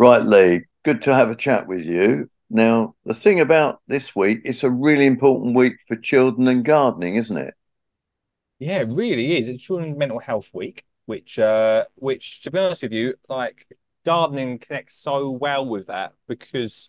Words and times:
Right, 0.00 0.22
Lee, 0.22 0.62
good 0.82 1.02
to 1.02 1.14
have 1.14 1.28
a 1.28 1.36
chat 1.36 1.66
with 1.66 1.84
you. 1.84 2.30
Now, 2.48 2.94
the 3.04 3.12
thing 3.12 3.38
about 3.38 3.82
this 3.86 4.16
week, 4.16 4.40
it's 4.46 4.64
a 4.64 4.70
really 4.70 5.04
important 5.04 5.54
week 5.54 5.74
for 5.86 5.94
children 5.94 6.48
and 6.48 6.64
gardening, 6.64 7.16
isn't 7.16 7.36
it? 7.36 7.52
Yeah, 8.58 8.78
it 8.78 8.88
really 8.88 9.36
is. 9.36 9.46
It's 9.46 9.62
Children's 9.62 9.98
Mental 9.98 10.18
Health 10.18 10.52
Week, 10.54 10.86
which 11.04 11.38
uh 11.38 11.84
which 11.96 12.40
to 12.44 12.50
be 12.50 12.58
honest 12.58 12.80
with 12.80 12.94
you, 12.94 13.12
like 13.28 13.66
gardening 14.06 14.58
connects 14.58 14.96
so 14.96 15.32
well 15.32 15.66
with 15.66 15.88
that 15.88 16.14
because 16.26 16.88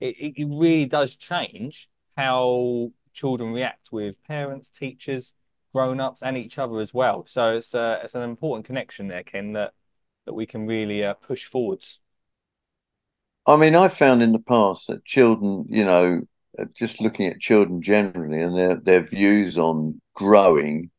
it, 0.00 0.16
it 0.36 0.48
really 0.50 0.86
does 0.86 1.14
change 1.14 1.88
how 2.16 2.90
children 3.12 3.52
react 3.52 3.92
with 3.92 4.20
parents, 4.24 4.70
teachers, 4.70 5.34
grown-ups, 5.72 6.20
and 6.20 6.36
each 6.36 6.58
other 6.58 6.80
as 6.80 6.92
well. 6.92 7.24
So 7.28 7.58
it's 7.58 7.76
uh, 7.76 8.00
it's 8.02 8.16
an 8.16 8.24
important 8.24 8.66
connection 8.66 9.06
there, 9.06 9.22
Ken, 9.22 9.52
that 9.52 9.72
that 10.26 10.34
we 10.34 10.46
can 10.46 10.66
really 10.66 11.04
uh, 11.04 11.14
push 11.14 11.44
forwards. 11.44 12.00
I 13.50 13.56
mean, 13.56 13.74
I 13.74 13.88
found 13.88 14.22
in 14.22 14.30
the 14.30 14.38
past 14.38 14.86
that 14.86 15.04
children, 15.04 15.66
you 15.68 15.84
know, 15.84 16.22
uh, 16.56 16.66
just 16.72 17.00
looking 17.00 17.26
at 17.26 17.40
children 17.40 17.82
generally 17.82 18.40
and 18.40 18.56
their, 18.56 18.76
their 18.76 19.02
views 19.02 19.58
on 19.58 20.00
growing, 20.14 20.90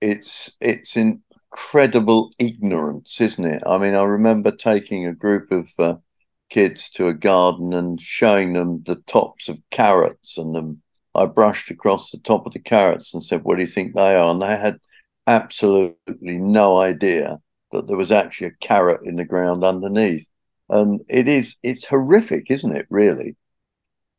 it's 0.00 0.52
it's 0.60 0.96
incredible 0.96 2.32
ignorance, 2.38 3.20
isn't 3.20 3.44
it? 3.44 3.62
I 3.66 3.78
mean, 3.78 3.94
I 3.94 4.04
remember 4.04 4.52
taking 4.52 5.04
a 5.04 5.14
group 5.14 5.50
of 5.50 5.68
uh, 5.80 5.96
kids 6.48 6.90
to 6.90 7.08
a 7.08 7.14
garden 7.14 7.72
and 7.72 8.00
showing 8.00 8.52
them 8.52 8.84
the 8.86 8.96
tops 9.08 9.48
of 9.48 9.60
carrots 9.72 10.38
and 10.38 10.54
them. 10.54 10.82
I 11.12 11.26
brushed 11.26 11.72
across 11.72 12.10
the 12.12 12.18
top 12.18 12.46
of 12.46 12.52
the 12.52 12.60
carrots 12.60 13.14
and 13.14 13.24
said, 13.24 13.42
"What 13.42 13.56
do 13.56 13.62
you 13.62 13.68
think 13.68 13.94
they 13.94 14.14
are?" 14.14 14.30
And 14.30 14.40
they 14.42 14.56
had 14.56 14.78
absolutely 15.26 16.38
no 16.38 16.78
idea 16.78 17.40
that 17.72 17.88
there 17.88 17.96
was 17.96 18.12
actually 18.12 18.48
a 18.48 18.66
carrot 18.66 19.00
in 19.04 19.16
the 19.16 19.24
ground 19.24 19.64
underneath 19.64 20.28
and 20.68 21.00
it 21.08 21.28
is 21.28 21.56
it's 21.62 21.84
horrific, 21.84 22.50
isn't 22.50 22.74
it? 22.74 22.86
Really. 22.90 23.36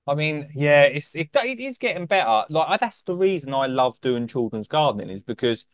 I 0.08 0.16
mean, 0.16 0.48
yeah, 0.56 0.84
it's 0.84 1.16
it, 1.16 1.30
it 1.36 1.60
is 1.60 1.78
getting 1.78 2.06
better. 2.06 2.46
Like 2.50 2.80
that's 2.80 3.02
the 3.02 3.16
reason 3.16 3.54
I 3.54 3.68
love 3.68 4.00
doing 4.02 4.28
children's 4.28 4.68
gardening 4.68 5.10
is 5.10 5.24
because 5.24 5.66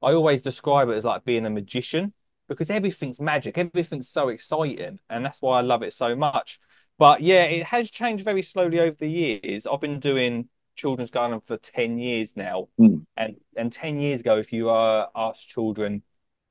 I 0.00 0.12
always 0.12 0.42
describe 0.42 0.88
it 0.88 0.96
as 0.96 1.04
like 1.04 1.24
being 1.24 1.46
a 1.46 1.50
magician 1.50 2.14
because 2.48 2.70
everything's 2.70 3.20
magic, 3.20 3.58
everything's 3.58 4.08
so 4.08 4.28
exciting, 4.28 4.98
and 5.10 5.24
that's 5.24 5.42
why 5.42 5.58
I 5.58 5.62
love 5.62 5.82
it 5.82 5.92
so 5.92 6.16
much. 6.16 6.58
But 6.98 7.20
yeah, 7.20 7.44
it 7.44 7.64
has 7.64 7.90
changed 7.90 8.24
very 8.24 8.42
slowly 8.42 8.80
over 8.80 8.96
the 8.98 9.10
years. 9.10 9.66
I've 9.66 9.80
been 9.80 10.00
doing 10.00 10.48
children's 10.74 11.10
gardening 11.10 11.40
for 11.40 11.56
10 11.56 11.98
years 11.98 12.36
now. 12.36 12.68
Mm. 12.80 13.04
And 13.16 13.36
and 13.56 13.72
10 13.72 13.98
years 13.98 14.20
ago, 14.20 14.38
if 14.38 14.52
you 14.52 14.70
uh, 14.70 15.06
asked 15.14 15.48
children 15.48 16.02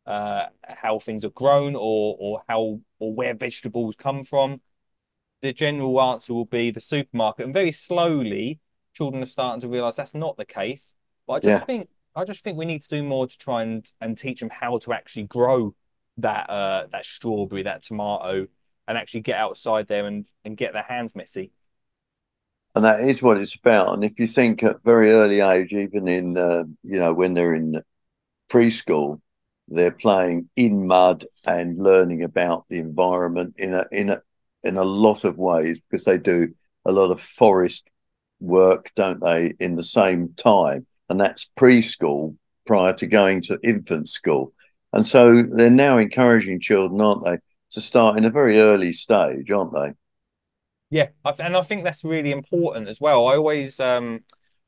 uh, 0.05 0.45
how 0.63 0.99
things 0.99 1.23
are 1.25 1.29
grown 1.29 1.75
or 1.75 2.15
or 2.19 2.43
how 2.47 2.79
or 2.99 3.13
where 3.13 3.33
vegetables 3.35 3.95
come 3.95 4.23
from, 4.23 4.61
the 5.41 5.53
general 5.53 6.01
answer 6.01 6.33
will 6.33 6.45
be 6.45 6.71
the 6.71 6.79
supermarket. 6.79 7.45
And 7.45 7.53
very 7.53 7.71
slowly, 7.71 8.59
children 8.93 9.23
are 9.23 9.27
starting 9.27 9.61
to 9.61 9.67
realise 9.67 9.95
that's 9.95 10.15
not 10.15 10.37
the 10.37 10.45
case. 10.45 10.95
But 11.27 11.33
I 11.33 11.39
just 11.39 11.61
yeah. 11.61 11.65
think 11.65 11.89
I 12.15 12.23
just 12.23 12.43
think 12.43 12.57
we 12.57 12.65
need 12.65 12.81
to 12.81 12.89
do 12.89 13.03
more 13.03 13.27
to 13.27 13.37
try 13.37 13.63
and 13.63 13.85
and 13.99 14.17
teach 14.17 14.39
them 14.39 14.49
how 14.49 14.77
to 14.79 14.93
actually 14.93 15.23
grow 15.23 15.75
that 16.17 16.49
uh 16.49 16.87
that 16.91 17.05
strawberry, 17.05 17.63
that 17.63 17.83
tomato, 17.83 18.47
and 18.87 18.97
actually 18.97 19.21
get 19.21 19.37
outside 19.37 19.87
there 19.87 20.05
and 20.05 20.25
and 20.43 20.57
get 20.57 20.73
their 20.73 20.83
hands 20.83 21.15
messy. 21.15 21.51
And 22.73 22.85
that 22.85 23.01
is 23.01 23.21
what 23.21 23.37
it's 23.37 23.55
about. 23.55 23.93
And 23.93 24.03
if 24.03 24.17
you 24.19 24.27
think 24.27 24.63
at 24.63 24.83
very 24.83 25.11
early 25.11 25.41
age, 25.41 25.73
even 25.73 26.07
in 26.07 26.37
uh, 26.37 26.63
you 26.83 26.99
know 26.99 27.13
when 27.13 27.33
they're 27.33 27.53
in 27.53 27.81
preschool, 28.49 29.21
they're 29.67 29.91
playing 29.91 30.49
in 30.55 30.87
mud 30.87 31.25
and 31.45 31.81
learning 31.81 32.23
about 32.23 32.65
the 32.69 32.79
environment 32.79 33.55
in 33.57 33.73
a 33.73 33.85
in 33.91 34.09
a 34.09 34.21
in 34.63 34.77
a 34.77 34.83
lot 34.83 35.23
of 35.23 35.37
ways 35.37 35.79
because 35.79 36.05
they 36.05 36.17
do 36.17 36.49
a 36.85 36.91
lot 36.91 37.11
of 37.11 37.19
forest 37.19 37.89
work, 38.39 38.91
don't 38.95 39.21
they, 39.21 39.53
in 39.59 39.75
the 39.75 39.83
same 39.83 40.33
time, 40.35 40.85
and 41.09 41.19
that's 41.19 41.49
preschool 41.59 42.35
prior 42.65 42.93
to 42.93 43.07
going 43.07 43.41
to 43.41 43.59
infant 43.63 44.09
school. 44.09 44.53
And 44.93 45.05
so 45.05 45.41
they're 45.41 45.69
now 45.69 45.97
encouraging 45.97 46.59
children, 46.59 46.99
aren't 47.01 47.23
they, 47.23 47.37
to 47.71 47.81
start 47.81 48.17
in 48.17 48.25
a 48.25 48.29
very 48.29 48.59
early 48.59 48.93
stage, 48.93 49.49
aren't 49.51 49.73
they? 49.73 49.93
Yeah, 50.89 51.07
and 51.39 51.55
I 51.55 51.61
think 51.61 51.83
that's 51.83 52.03
really 52.03 52.31
important 52.31 52.89
as 52.89 52.99
well. 52.99 53.27
I 53.27 53.35
always 53.35 53.79
um 53.79 54.21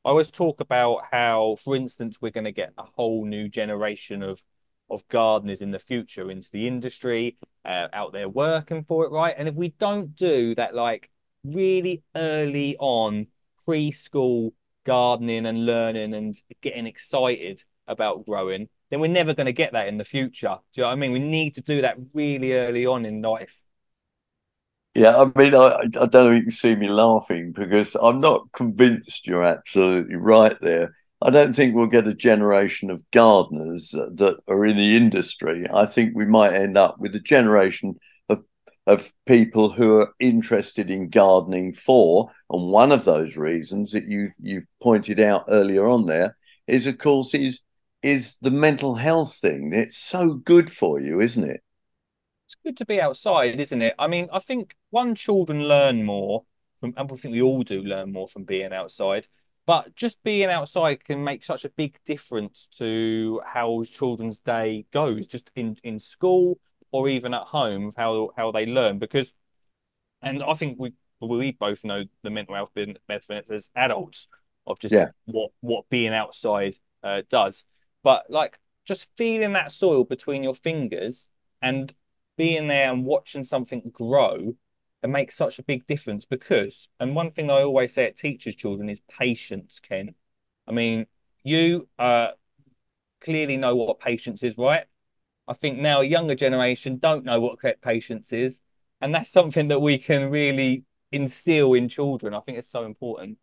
I 0.04 0.10
always 0.10 0.30
talk 0.30 0.60
about 0.60 1.04
how, 1.10 1.56
for 1.56 1.76
instance, 1.76 2.18
we're 2.20 2.30
going 2.30 2.44
to 2.44 2.52
get 2.52 2.72
a 2.76 2.84
whole 2.96 3.24
new 3.24 3.48
generation 3.48 4.22
of 4.22 4.42
of 4.90 5.06
gardeners 5.08 5.62
in 5.62 5.70
the 5.70 5.78
future 5.78 6.30
into 6.30 6.50
the 6.52 6.66
industry, 6.66 7.36
uh, 7.64 7.88
out 7.92 8.12
there 8.12 8.28
working 8.28 8.84
for 8.84 9.04
it, 9.04 9.10
right? 9.10 9.34
And 9.36 9.48
if 9.48 9.54
we 9.54 9.70
don't 9.70 10.14
do 10.14 10.54
that, 10.54 10.74
like 10.74 11.10
really 11.44 12.02
early 12.14 12.76
on 12.78 13.28
preschool 13.66 14.52
gardening 14.84 15.46
and 15.46 15.66
learning 15.66 16.14
and 16.14 16.36
getting 16.60 16.86
excited 16.86 17.64
about 17.86 18.26
growing, 18.26 18.68
then 18.90 19.00
we're 19.00 19.08
never 19.08 19.34
going 19.34 19.46
to 19.46 19.52
get 19.52 19.72
that 19.72 19.88
in 19.88 19.98
the 19.98 20.04
future. 20.04 20.58
Do 20.72 20.80
you 20.80 20.82
know 20.82 20.88
what 20.88 20.92
I 20.92 20.96
mean? 20.96 21.12
We 21.12 21.18
need 21.18 21.54
to 21.54 21.62
do 21.62 21.80
that 21.82 21.96
really 22.12 22.52
early 22.52 22.86
on 22.86 23.04
in 23.04 23.22
life. 23.22 23.58
Yeah, 24.94 25.16
I 25.16 25.24
mean, 25.36 25.54
I, 25.56 25.80
I 25.82 26.06
don't 26.06 26.12
know 26.12 26.32
if 26.32 26.44
you 26.44 26.50
see 26.52 26.76
me 26.76 26.88
laughing 26.88 27.50
because 27.52 27.96
I'm 27.96 28.20
not 28.20 28.52
convinced 28.52 29.26
you're 29.26 29.42
absolutely 29.42 30.14
right 30.14 30.56
there. 30.60 30.94
I 31.24 31.30
don't 31.30 31.56
think 31.56 31.74
we'll 31.74 31.86
get 31.86 32.06
a 32.06 32.14
generation 32.14 32.90
of 32.90 33.10
gardeners 33.10 33.92
that 33.92 34.38
are 34.46 34.66
in 34.66 34.76
the 34.76 34.94
industry. 34.94 35.64
I 35.72 35.86
think 35.86 36.14
we 36.14 36.26
might 36.26 36.52
end 36.52 36.76
up 36.76 36.98
with 36.98 37.14
a 37.14 37.20
generation 37.20 37.94
of 38.28 38.44
of 38.86 39.10
people 39.24 39.70
who 39.70 40.00
are 40.00 40.12
interested 40.20 40.90
in 40.90 41.08
gardening 41.08 41.72
for, 41.72 42.30
and 42.50 42.70
one 42.70 42.92
of 42.92 43.06
those 43.06 43.38
reasons 43.38 43.92
that 43.92 44.06
you 44.06 44.32
you've 44.38 44.66
pointed 44.82 45.18
out 45.18 45.44
earlier 45.48 45.88
on 45.88 46.04
there 46.04 46.36
is, 46.66 46.86
of 46.86 46.98
course, 46.98 47.32
is 47.32 47.60
is 48.02 48.34
the 48.42 48.50
mental 48.50 48.94
health 48.94 49.34
thing. 49.34 49.72
It's 49.72 49.96
so 49.96 50.34
good 50.34 50.70
for 50.70 51.00
you, 51.00 51.22
isn't 51.22 51.44
it? 51.44 51.62
It's 52.44 52.56
good 52.62 52.76
to 52.76 52.84
be 52.84 53.00
outside, 53.00 53.58
isn't 53.58 53.80
it? 53.80 53.94
I 53.98 54.08
mean, 54.08 54.28
I 54.30 54.40
think 54.40 54.76
one 54.90 55.14
children 55.14 55.68
learn 55.68 56.04
more 56.04 56.44
from, 56.80 56.92
and 56.98 57.10
I 57.10 57.16
think 57.16 57.32
we 57.32 57.40
all 57.40 57.62
do 57.62 57.82
learn 57.82 58.12
more 58.12 58.28
from 58.28 58.44
being 58.44 58.74
outside 58.74 59.26
but 59.66 59.94
just 59.94 60.22
being 60.22 60.50
outside 60.50 61.04
can 61.04 61.24
make 61.24 61.42
such 61.42 61.64
a 61.64 61.70
big 61.70 61.98
difference 62.04 62.68
to 62.78 63.40
how 63.46 63.82
children's 63.84 64.40
day 64.40 64.86
goes, 64.92 65.26
just 65.26 65.50
in, 65.54 65.76
in 65.82 65.98
school 65.98 66.58
or 66.92 67.08
even 67.08 67.34
at 67.34 67.42
home, 67.42 67.92
how 67.96 68.30
how 68.36 68.52
they 68.52 68.66
learn. 68.66 68.98
Because, 68.98 69.32
and 70.22 70.42
I 70.42 70.54
think 70.54 70.78
we 70.78 70.92
we 71.20 71.52
both 71.52 71.84
know 71.84 72.04
the 72.22 72.30
mental 72.30 72.54
health 72.54 72.72
benefits 72.74 73.50
as 73.50 73.70
adults 73.74 74.28
of 74.66 74.78
just 74.78 74.94
yeah. 74.94 75.08
what 75.24 75.50
what 75.60 75.88
being 75.88 76.12
outside 76.12 76.74
uh, 77.02 77.22
does. 77.28 77.64
But 78.02 78.30
like 78.30 78.58
just 78.84 79.08
feeling 79.16 79.54
that 79.54 79.72
soil 79.72 80.04
between 80.04 80.42
your 80.42 80.54
fingers 80.54 81.28
and 81.62 81.94
being 82.36 82.68
there 82.68 82.92
and 82.92 83.04
watching 83.04 83.44
something 83.44 83.90
grow 83.92 84.54
it 85.04 85.08
makes 85.08 85.36
such 85.36 85.58
a 85.58 85.62
big 85.62 85.86
difference 85.86 86.24
because, 86.24 86.88
and 86.98 87.14
one 87.14 87.30
thing 87.30 87.50
I 87.50 87.62
always 87.62 87.92
say 87.92 88.06
at 88.06 88.16
teachers' 88.16 88.56
children 88.56 88.88
is 88.88 89.00
patience, 89.00 89.78
Ken. 89.78 90.14
I 90.66 90.72
mean, 90.72 91.06
you 91.42 91.86
uh, 91.98 92.28
clearly 93.20 93.58
know 93.58 93.76
what 93.76 94.00
patience 94.00 94.42
is, 94.42 94.56
right? 94.56 94.86
I 95.46 95.52
think 95.52 95.78
now 95.78 96.00
a 96.00 96.04
younger 96.04 96.34
generation 96.34 96.96
don't 96.96 97.26
know 97.26 97.38
what 97.38 97.58
patience 97.82 98.32
is. 98.32 98.62
And 99.02 99.14
that's 99.14 99.30
something 99.30 99.68
that 99.68 99.80
we 99.80 99.98
can 99.98 100.30
really 100.30 100.84
instill 101.12 101.74
in 101.74 101.90
children. 101.90 102.32
I 102.32 102.40
think 102.40 102.56
it's 102.56 102.70
so 102.70 102.86
important. 102.86 103.36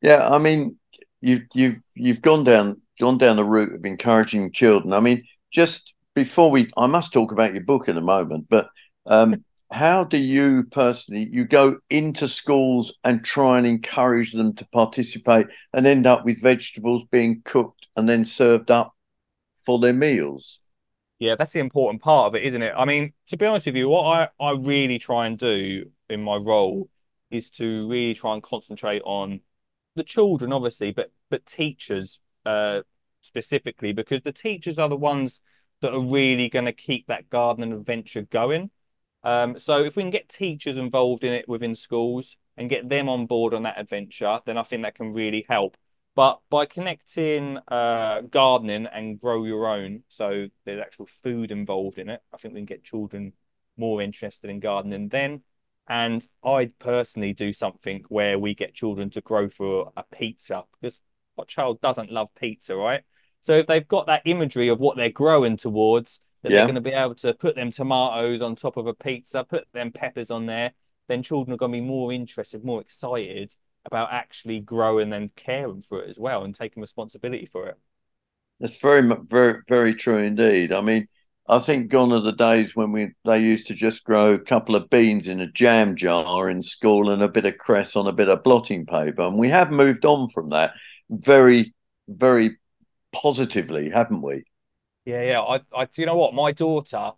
Yeah, 0.00 0.26
I 0.26 0.38
mean, 0.38 0.78
you've 1.20 1.42
you've 1.52 1.80
you've 1.94 2.22
gone 2.22 2.44
down 2.44 2.80
gone 2.98 3.18
down 3.18 3.36
the 3.36 3.44
route 3.44 3.74
of 3.74 3.84
encouraging 3.84 4.52
children. 4.52 4.94
I 4.94 5.00
mean, 5.00 5.24
just 5.52 5.92
before 6.14 6.50
we, 6.50 6.70
I 6.78 6.86
must 6.86 7.12
talk 7.12 7.32
about 7.32 7.52
your 7.52 7.64
book 7.64 7.88
in 7.88 7.98
a 7.98 8.00
moment, 8.00 8.46
but 8.48 8.70
um, 9.04 9.44
how 9.70 10.02
do 10.02 10.18
you 10.18 10.64
personally 10.64 11.28
you 11.32 11.44
go 11.44 11.78
into 11.90 12.26
schools 12.26 12.92
and 13.04 13.24
try 13.24 13.58
and 13.58 13.66
encourage 13.66 14.32
them 14.32 14.54
to 14.54 14.66
participate 14.68 15.46
and 15.72 15.86
end 15.86 16.06
up 16.06 16.24
with 16.24 16.42
vegetables 16.42 17.04
being 17.10 17.40
cooked 17.44 17.86
and 17.96 18.08
then 18.08 18.24
served 18.24 18.70
up 18.70 18.94
for 19.64 19.78
their 19.78 19.92
meals? 19.92 20.58
Yeah 21.18 21.36
that's 21.36 21.52
the 21.52 21.60
important 21.60 22.02
part 22.02 22.26
of 22.26 22.34
it 22.34 22.42
isn't 22.42 22.62
it? 22.62 22.72
I 22.76 22.84
mean 22.84 23.12
to 23.28 23.36
be 23.36 23.46
honest 23.46 23.66
with 23.66 23.76
you 23.76 23.88
what 23.88 24.30
i 24.40 24.44
i 24.44 24.52
really 24.52 24.98
try 24.98 25.26
and 25.26 25.38
do 25.38 25.90
in 26.08 26.22
my 26.22 26.36
role 26.36 26.88
is 27.30 27.50
to 27.50 27.88
really 27.88 28.14
try 28.14 28.34
and 28.34 28.42
concentrate 28.42 29.02
on 29.04 29.40
the 29.94 30.02
children 30.02 30.52
obviously 30.52 30.92
but 30.92 31.12
but 31.30 31.46
teachers 31.46 32.20
uh 32.46 32.80
specifically 33.22 33.92
because 33.92 34.22
the 34.22 34.32
teachers 34.32 34.78
are 34.78 34.88
the 34.88 34.96
ones 34.96 35.40
that 35.80 35.94
are 35.94 36.02
really 36.02 36.48
going 36.48 36.64
to 36.64 36.72
keep 36.72 37.06
that 37.06 37.30
garden 37.30 37.72
adventure 37.72 38.22
going 38.22 38.70
um, 39.22 39.58
so 39.58 39.84
if 39.84 39.96
we 39.96 40.02
can 40.02 40.10
get 40.10 40.28
teachers 40.28 40.76
involved 40.76 41.24
in 41.24 41.32
it 41.32 41.48
within 41.48 41.74
schools 41.74 42.36
and 42.56 42.70
get 42.70 42.88
them 42.88 43.08
on 43.08 43.26
board 43.26 43.54
on 43.54 43.64
that 43.64 43.78
adventure, 43.78 44.40
then 44.46 44.56
I 44.56 44.62
think 44.62 44.82
that 44.82 44.94
can 44.94 45.12
really 45.12 45.44
help. 45.48 45.76
But 46.16 46.40
by 46.50 46.66
connecting 46.66 47.58
uh, 47.68 48.22
gardening 48.22 48.86
and 48.86 49.20
grow 49.20 49.44
your 49.44 49.66
own, 49.66 50.02
so 50.08 50.48
there's 50.64 50.82
actual 50.82 51.06
food 51.06 51.50
involved 51.50 51.98
in 51.98 52.08
it, 52.08 52.20
I 52.32 52.36
think 52.36 52.54
we 52.54 52.60
can 52.60 52.66
get 52.66 52.84
children 52.84 53.32
more 53.76 54.02
interested 54.02 54.50
in 54.50 54.60
gardening 54.60 55.08
then. 55.08 55.42
And 55.88 56.26
I'd 56.44 56.78
personally 56.78 57.32
do 57.32 57.52
something 57.52 58.04
where 58.08 58.38
we 58.38 58.54
get 58.54 58.74
children 58.74 59.10
to 59.10 59.20
grow 59.20 59.48
for 59.48 59.92
a 59.96 60.04
pizza 60.04 60.64
because 60.80 61.02
what 61.34 61.48
child 61.48 61.80
doesn't 61.80 62.12
love 62.12 62.28
pizza, 62.34 62.76
right? 62.76 63.02
So 63.40 63.54
if 63.54 63.66
they've 63.66 63.86
got 63.86 64.06
that 64.06 64.22
imagery 64.24 64.68
of 64.68 64.78
what 64.78 64.96
they're 64.96 65.10
growing 65.10 65.56
towards, 65.56 66.20
that 66.42 66.50
yeah. 66.50 66.58
they're 66.58 66.66
going 66.66 66.74
to 66.76 66.80
be 66.80 66.92
able 66.92 67.14
to 67.16 67.34
put 67.34 67.56
them 67.56 67.70
tomatoes 67.70 68.42
on 68.42 68.56
top 68.56 68.76
of 68.76 68.86
a 68.86 68.94
pizza, 68.94 69.44
put 69.44 69.66
them 69.72 69.92
peppers 69.92 70.30
on 70.30 70.46
there, 70.46 70.72
then 71.08 71.22
children 71.22 71.54
are 71.54 71.58
going 71.58 71.72
to 71.72 71.78
be 71.78 71.86
more 71.86 72.12
interested, 72.12 72.64
more 72.64 72.80
excited 72.80 73.54
about 73.84 74.12
actually 74.12 74.60
growing 74.60 75.12
and 75.12 75.34
caring 75.36 75.80
for 75.80 76.02
it 76.02 76.08
as 76.08 76.18
well 76.18 76.44
and 76.44 76.54
taking 76.54 76.80
responsibility 76.80 77.46
for 77.46 77.66
it. 77.66 77.76
That's 78.60 78.76
very, 78.76 79.02
very, 79.26 79.62
very 79.68 79.94
true 79.94 80.18
indeed. 80.18 80.72
I 80.72 80.82
mean, 80.82 81.08
I 81.48 81.58
think 81.58 81.90
gone 81.90 82.12
are 82.12 82.20
the 82.20 82.32
days 82.32 82.76
when 82.76 82.92
we 82.92 83.10
they 83.24 83.40
used 83.40 83.66
to 83.68 83.74
just 83.74 84.04
grow 84.04 84.34
a 84.34 84.38
couple 84.38 84.76
of 84.76 84.88
beans 84.88 85.26
in 85.26 85.40
a 85.40 85.50
jam 85.50 85.96
jar 85.96 86.48
in 86.48 86.62
school 86.62 87.10
and 87.10 87.22
a 87.22 87.28
bit 87.28 87.44
of 87.44 87.58
cress 87.58 87.96
on 87.96 88.06
a 88.06 88.12
bit 88.12 88.28
of 88.28 88.44
blotting 88.44 88.86
paper, 88.86 89.22
and 89.22 89.36
we 89.36 89.48
have 89.48 89.72
moved 89.72 90.04
on 90.04 90.28
from 90.28 90.50
that 90.50 90.74
very, 91.08 91.74
very 92.06 92.58
positively, 93.12 93.90
haven't 93.90 94.22
we? 94.22 94.44
Yeah, 95.04 95.22
yeah. 95.22 95.40
I, 95.40 95.60
I, 95.74 95.84
do 95.86 96.02
you 96.02 96.06
know 96.06 96.16
what? 96.16 96.34
My 96.34 96.52
daughter, 96.52 97.12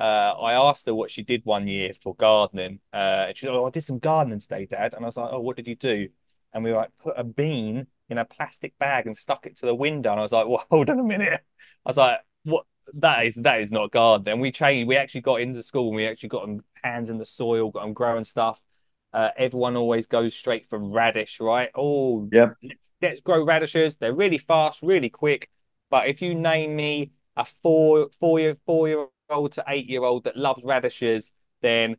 uh, 0.00 0.02
I 0.02 0.54
asked 0.54 0.86
her 0.86 0.94
what 0.94 1.10
she 1.10 1.22
did 1.22 1.44
one 1.44 1.66
year 1.68 1.92
for 1.94 2.14
gardening. 2.14 2.80
Uh, 2.92 3.26
and 3.28 3.36
she 3.36 3.46
said, 3.46 3.54
"Oh, 3.54 3.66
I 3.66 3.70
did 3.70 3.82
some 3.84 3.98
gardening 3.98 4.38
today, 4.40 4.66
Dad." 4.66 4.94
And 4.94 5.04
I 5.04 5.08
was 5.08 5.16
like, 5.16 5.30
"Oh, 5.32 5.40
what 5.40 5.56
did 5.56 5.66
you 5.66 5.76
do?" 5.76 6.08
And 6.52 6.62
we 6.64 6.70
were 6.70 6.76
like, 6.76 6.96
put 6.98 7.14
a 7.16 7.24
bean 7.24 7.86
in 8.08 8.18
a 8.18 8.24
plastic 8.24 8.78
bag 8.78 9.06
and 9.06 9.16
stuck 9.16 9.46
it 9.46 9.56
to 9.56 9.66
the 9.66 9.74
window. 9.74 10.10
And 10.12 10.20
I 10.20 10.22
was 10.22 10.32
like, 10.32 10.46
"Well, 10.46 10.64
hold 10.70 10.90
on 10.90 10.98
a 11.00 11.04
minute." 11.04 11.40
I 11.84 11.90
was 11.90 11.96
like, 11.96 12.20
"What? 12.44 12.66
That 12.94 13.26
is 13.26 13.36
that 13.36 13.60
is 13.60 13.72
not 13.72 13.90
gardening." 13.90 14.40
We 14.40 14.52
changed. 14.52 14.88
We 14.88 14.96
actually 14.96 15.22
got 15.22 15.40
into 15.40 15.62
school 15.62 15.88
and 15.88 15.96
we 15.96 16.06
actually 16.06 16.28
got 16.30 16.46
them 16.46 16.64
hands 16.82 17.10
in 17.10 17.18
the 17.18 17.26
soil, 17.26 17.70
got 17.70 17.82
them 17.82 17.94
growing 17.94 18.24
stuff. 18.24 18.62
Uh, 19.12 19.30
everyone 19.36 19.76
always 19.76 20.06
goes 20.06 20.34
straight 20.34 20.66
for 20.66 20.78
radish, 20.78 21.38
right? 21.40 21.70
Oh, 21.74 22.28
yeah. 22.32 22.50
Let's, 22.62 22.90
let's 23.00 23.20
grow 23.20 23.44
radishes. 23.44 23.94
They're 23.96 24.12
really 24.14 24.38
fast, 24.38 24.82
really 24.82 25.08
quick. 25.08 25.48
But 25.88 26.08
if 26.08 26.20
you 26.20 26.34
name 26.34 26.74
me 26.74 27.12
a 27.36 27.44
four 27.44 28.08
four 28.18 28.38
year 28.38 28.54
four 28.66 28.88
year 28.88 29.06
old 29.30 29.52
to 29.52 29.64
eight 29.68 29.88
year 29.88 30.02
old 30.02 30.24
that 30.24 30.36
loves 30.36 30.62
radishes, 30.64 31.32
then 31.62 31.96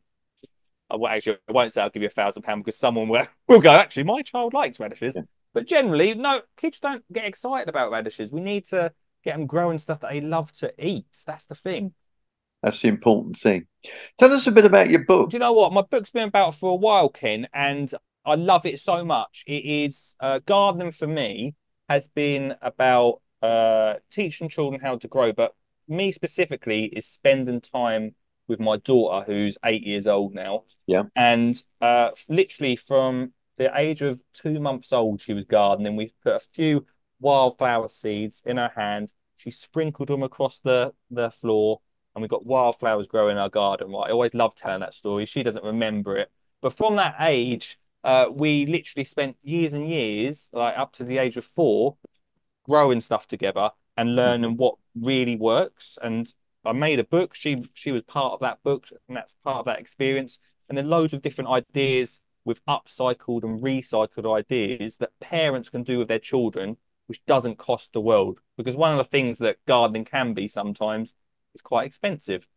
uh, 0.94 0.98
well, 0.98 1.12
actually, 1.12 1.38
I 1.50 1.52
won't 1.52 1.74
say 1.74 1.82
I'll 1.82 1.90
give 1.90 2.04
you 2.04 2.08
a 2.08 2.12
thousand 2.12 2.44
pound 2.44 2.64
because 2.64 2.78
someone 2.78 3.08
will 3.08 3.28
will 3.48 3.62
go. 3.62 3.72
Actually, 3.72 4.04
my 4.04 4.22
child 4.22 4.54
likes 4.54 4.80
radishes, 4.80 5.18
but 5.54 5.68
generally, 5.68 6.14
no, 6.14 6.42
kids 6.58 6.80
don't 6.80 7.04
get 7.12 7.26
excited 7.26 7.70
about 7.70 7.92
radishes. 7.92 8.32
We 8.32 8.42
need 8.42 8.66
to 8.68 8.92
get 9.24 9.38
them 9.38 9.48
growing 9.48 9.80
stuff 9.80 10.00
that 10.02 10.12
they 10.12 10.22
love 10.22 10.52
to 10.54 10.74
eat. 10.78 11.08
That's 11.26 11.48
the 11.48 11.56
thing. 11.56 11.94
That's 12.62 12.82
the 12.82 12.88
important 12.88 13.38
thing. 13.38 13.68
Tell 14.18 14.34
us 14.34 14.48
a 14.48 14.52
bit 14.52 14.66
about 14.66 14.90
your 14.90 15.04
book. 15.06 15.30
Do 15.30 15.36
you 15.36 15.40
know 15.40 15.54
what? 15.54 15.74
My 15.74 15.84
book's 15.84 16.10
been 16.10 16.30
about 16.30 16.56
for 16.56 16.72
a 16.72 16.76
while, 16.76 17.10
Ken, 17.10 17.48
and 17.54 17.94
I 18.26 18.36
love 18.36 18.66
it 18.66 18.80
so 18.80 19.06
much. 19.06 19.44
It 19.46 19.66
is 19.66 20.16
uh, 20.20 20.40
gardening 20.46 20.92
for 20.92 21.08
me 21.08 21.56
has 21.90 22.08
been 22.08 22.56
about 22.62 23.22
uh, 23.46 24.00
teaching 24.12 24.50
children 24.50 24.82
how 24.82 24.98
to 24.98 25.08
grow, 25.08 25.32
but 25.32 25.56
me 25.88 26.12
specifically 26.12 26.86
is 26.86 27.06
spending 27.06 27.62
time 27.62 28.16
with 28.48 28.60
my 28.60 28.78
daughter 28.78 29.26
who's 29.26 29.58
eight 29.64 29.84
years 29.84 30.08
old 30.08 30.34
now. 30.34 30.64
Yeah. 30.88 31.04
And 31.16 31.56
uh, 31.82 32.12
literally 32.30 32.76
from 32.76 33.34
the 33.58 33.72
age 33.76 34.02
of 34.02 34.22
two 34.34 34.60
months 34.60 34.92
old, 34.92 35.22
she 35.22 35.34
was 35.34 35.46
gardening. 35.46 35.96
We 35.96 36.14
put 36.24 36.36
a 36.36 36.40
few 36.40 36.86
wildflower 37.20 37.90
seeds 37.90 38.42
in 38.46 38.58
her 38.58 38.72
hand. 38.76 39.14
She 39.38 39.52
sprinkled 39.52 40.10
them 40.10 40.24
across 40.24 40.60
the, 40.60 40.94
the 41.10 41.32
floor, 41.32 41.82
and 42.14 42.22
we 42.22 42.28
got 42.28 42.46
wildflowers 42.46 43.08
growing 43.08 43.34
in 43.34 43.42
our 43.42 43.50
garden. 43.50 43.92
Right. 43.92 44.10
I 44.10 44.12
always 44.12 44.34
love 44.34 44.56
telling 44.56 44.82
that 44.82 44.94
story. 44.94 45.26
She 45.26 45.44
doesn't 45.44 45.64
remember 45.64 46.18
it. 46.18 46.32
But 46.62 46.74
from 46.74 46.96
that 46.98 47.16
age, 47.20 47.78
uh, 48.04 48.28
we 48.32 48.66
literally 48.66 49.04
spent 49.04 49.38
years 49.44 49.74
and 49.74 49.90
years, 49.90 50.50
like 50.54 50.78
up 50.78 50.94
to 50.94 51.04
the 51.04 51.18
age 51.18 51.38
of 51.38 51.46
four, 51.46 51.98
growing 52.66 53.02
stuff 53.02 53.28
together 53.28 53.72
and 53.98 54.16
learning 54.16 54.52
mm-hmm. 54.52 54.60
what 54.60 54.76
really 55.00 55.36
works. 55.36 55.98
And 56.02 56.28
I 56.66 56.74
made 56.74 57.00
a 57.00 57.04
book. 57.04 57.36
She 57.36 57.64
she 57.74 57.92
was 57.92 58.04
part 58.04 58.34
of 58.34 58.40
that 58.42 58.64
book, 58.64 58.88
and 59.08 59.16
that's 59.16 59.36
part 59.44 59.60
of 59.60 59.66
that 59.66 59.80
experience. 59.80 60.40
And 60.68 60.78
then 60.78 60.90
loads 60.90 61.14
of 61.14 61.22
different 61.22 61.50
ideas 61.50 62.22
with 62.44 62.66
upcycled 62.66 63.44
and 63.44 63.62
recycled 63.62 64.38
ideas 64.38 64.98
that 64.98 65.20
parents 65.20 65.70
can 65.70 65.84
do 65.84 66.00
with 66.00 66.08
their 66.08 66.20
children, 66.20 66.78
which 67.08 67.24
doesn't 67.26 67.58
cost 67.58 67.94
the 67.94 68.02
world. 68.02 68.40
Because 68.58 68.76
one 68.76 68.92
of 68.92 68.98
the 68.98 69.04
things 69.04 69.38
that 69.40 69.58
gardening 69.68 70.06
can 70.06 70.34
be 70.34 70.48
sometimes 70.48 71.14
is 71.54 71.62
quite 71.62 71.86
expensive. 71.86 72.48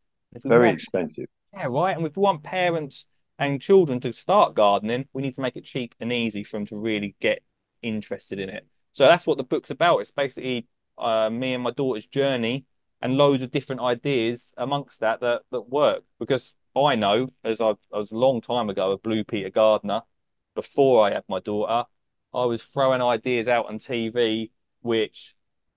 Very 0.45 0.69
want, 0.69 0.79
expensive. 0.79 1.27
Yeah, 1.55 1.67
right. 1.71 1.97
And 1.97 2.07
if 2.07 2.17
we 2.17 2.23
want 2.23 2.43
parents 2.43 3.07
and 3.39 3.61
children 3.61 4.01
to 4.01 4.13
start 4.13 4.55
gardening, 4.55 5.09
we 5.13 5.23
need 5.23 5.35
to 5.35 5.41
make 5.41 5.57
it 5.57 5.65
cheap 5.65 5.95
and 6.01 6.13
easy 6.13 6.45
for 6.45 6.59
them 6.59 6.67
to 6.67 6.77
really 6.77 7.15
get 7.21 7.43
interested 7.83 8.39
in 8.39 8.49
it. 8.49 8.67
So 8.99 9.07
that's 9.07 9.29
what 9.29 9.39
the 9.39 9.45
book's 9.45 9.71
about. 9.71 9.99
It's 9.99 10.11
basically 10.11 10.67
uh, 10.99 11.31
me 11.31 11.55
and 11.55 11.63
my 11.63 11.71
daughter's 11.71 12.05
journey 12.05 12.67
and 13.01 13.17
loads 13.17 13.45
of 13.45 13.53
different 13.53 13.81
ideas 13.81 14.53
amongst 14.57 14.99
that 14.99 15.21
that, 15.21 15.43
that 15.53 15.69
work. 15.71 16.03
Because 16.19 16.57
I 16.75 16.97
know, 16.97 17.29
as 17.45 17.61
I, 17.61 17.77
I 17.93 17.99
was 17.99 18.11
a 18.11 18.17
long 18.17 18.41
time 18.41 18.69
ago, 18.69 18.91
a 18.91 18.99
Blue 18.99 19.23
Peter 19.23 19.51
gardener, 19.51 20.03
before 20.57 21.07
I 21.07 21.13
had 21.13 21.23
my 21.29 21.39
daughter, 21.39 21.89
I 22.35 22.45
was 22.47 22.65
throwing 22.65 23.01
ideas 23.01 23.47
out 23.47 23.69
on 23.69 23.79
TV, 23.79 24.51
which 24.83 25.37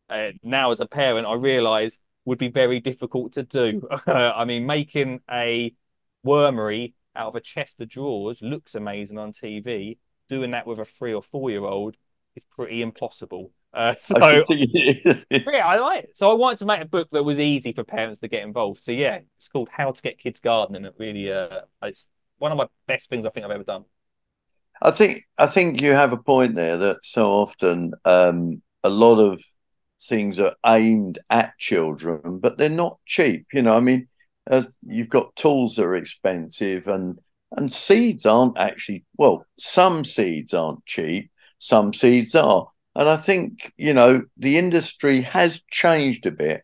uh, 0.09 0.31
now 0.41 0.71
as 0.71 0.79
a 0.79 0.87
parent, 0.87 1.27
I 1.27 1.35
realise 1.35 1.99
would 2.25 2.39
be 2.39 2.49
very 2.49 2.79
difficult 2.79 3.33
to 3.33 3.43
do. 3.43 3.87
I 4.07 4.45
mean, 4.45 4.65
making 4.65 5.19
a 5.29 5.75
wormery 6.25 6.93
out 7.15 7.27
of 7.27 7.35
a 7.35 7.39
chest 7.39 7.79
of 7.81 7.87
drawers 7.89 8.41
looks 8.41 8.73
amazing 8.73 9.19
on 9.19 9.31
TV. 9.31 9.99
Doing 10.27 10.49
that 10.51 10.65
with 10.65 10.79
a 10.79 10.85
three 10.85 11.13
or 11.13 11.21
four 11.21 11.51
year 11.51 11.65
old 11.65 11.97
is 12.35 12.45
pretty 12.45 12.81
impossible. 12.81 13.51
Uh, 13.73 13.93
so 13.99 14.17
yeah, 14.49 15.61
I 15.63 15.77
like 15.79 16.03
it. 16.05 16.11
So 16.15 16.31
I 16.31 16.33
wanted 16.33 16.59
to 16.59 16.65
make 16.65 16.81
a 16.81 16.85
book 16.85 17.09
that 17.11 17.23
was 17.23 17.39
easy 17.39 17.73
for 17.73 17.83
parents 17.83 18.19
to 18.21 18.27
get 18.27 18.43
involved. 18.43 18.83
So 18.83 18.91
yeah, 18.91 19.19
it's 19.37 19.47
called 19.47 19.69
How 19.71 19.91
to 19.91 20.01
Get 20.01 20.19
Kids 20.19 20.39
Gardening. 20.39 20.85
It 20.85 20.95
really, 20.97 21.31
uh, 21.31 21.61
it's 21.83 22.09
one 22.37 22.51
of 22.51 22.57
my 22.57 22.67
best 22.87 23.09
things 23.09 23.25
I 23.25 23.29
think 23.29 23.45
I've 23.45 23.51
ever 23.51 23.63
done. 23.63 23.85
I 24.81 24.91
think 24.91 25.25
I 25.37 25.45
think 25.45 25.81
you 25.81 25.91
have 25.91 26.11
a 26.11 26.17
point 26.17 26.55
there 26.55 26.77
that 26.77 26.97
so 27.03 27.31
often 27.31 27.93
um, 28.03 28.63
a 28.83 28.89
lot 28.89 29.19
of 29.19 29.41
things 30.01 30.39
are 30.39 30.55
aimed 30.65 31.19
at 31.29 31.57
children, 31.59 32.39
but 32.39 32.57
they're 32.57 32.69
not 32.69 32.97
cheap. 33.05 33.45
You 33.53 33.61
know, 33.61 33.75
I 33.75 33.79
mean, 33.79 34.07
as 34.47 34.69
you've 34.81 35.09
got 35.09 35.35
tools 35.35 35.75
that 35.75 35.85
are 35.85 35.95
expensive 35.95 36.87
and 36.87 37.19
and 37.55 37.71
seeds 37.71 38.25
aren't 38.25 38.57
actually 38.57 39.05
well, 39.17 39.45
some 39.59 40.03
seeds 40.03 40.53
aren't 40.53 40.85
cheap 40.85 41.31
some 41.61 41.93
seeds 41.93 42.33
are. 42.33 42.67
And 42.95 43.07
I 43.07 43.15
think, 43.17 43.71
you 43.77 43.93
know, 43.93 44.23
the 44.35 44.57
industry 44.57 45.21
has 45.21 45.61
changed 45.71 46.25
a 46.25 46.31
bit 46.31 46.63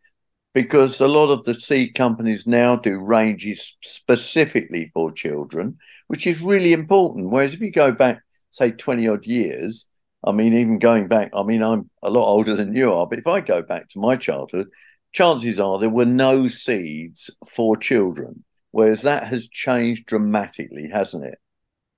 because 0.56 1.00
a 1.00 1.08
lot 1.08 1.30
of 1.30 1.44
the 1.44 1.54
seed 1.54 1.94
companies 1.94 2.48
now 2.48 2.76
do 2.76 2.98
ranges 2.98 3.78
specifically 3.84 4.90
for 4.96 5.12
children, 5.12 5.78
which 6.08 6.26
is 6.26 6.42
really 6.42 6.74
important. 6.74 7.30
Whereas 7.30 7.54
if 7.54 7.62
you 7.62 7.72
go 7.72 7.92
back, 7.92 8.24
say, 8.50 8.72
20 8.72 9.08
odd 9.08 9.26
years, 9.28 9.86
I 10.24 10.32
mean, 10.32 10.56
even 10.56 10.80
going 10.80 11.08
back, 11.08 11.30
I 11.32 11.44
mean, 11.44 11.62
I'm 11.62 11.92
a 12.02 12.10
lot 12.10 12.28
older 12.28 12.56
than 12.56 12.76
you 12.76 12.92
are, 12.92 13.06
but 13.06 13.20
if 13.20 13.28
I 13.28 13.40
go 13.40 13.62
back 13.62 13.90
to 13.90 14.00
my 14.00 14.16
childhood, 14.16 14.68
chances 15.14 15.60
are 15.60 15.78
there 15.78 15.92
were 15.92 16.06
no 16.06 16.48
seeds 16.48 17.30
for 17.48 17.78
children. 17.78 18.44
Whereas 18.72 19.04
that 19.04 19.28
has 19.28 19.48
changed 19.48 20.08
dramatically, 20.08 20.90
hasn't 20.92 21.24
it? 21.24 21.38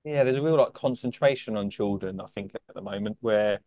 Yeah, 0.04 0.24
there's 0.24 0.38
a 0.38 0.42
real 0.42 0.56
like 0.56 0.72
concentration 0.72 1.56
on 1.56 1.68
children, 1.68 2.20
I 2.20 2.26
think, 2.26 2.54
at 2.54 2.74
the 2.74 2.80
moment, 2.82 3.18
where 3.20 3.60